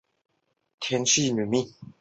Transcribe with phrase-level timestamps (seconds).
[0.79, 1.75] 天钿女命。